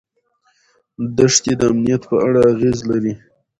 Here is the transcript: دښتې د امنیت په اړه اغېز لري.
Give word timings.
دښتې 1.17 1.53
د 1.59 1.61
امنیت 1.71 2.01
په 2.09 2.15
اړه 2.25 2.39
اغېز 2.51 2.77
لري. 2.89 3.13